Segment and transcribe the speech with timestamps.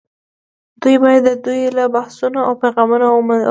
[0.81, 3.49] دوی باید د دوی له بحثونو او پیغامونو وپېژندل شي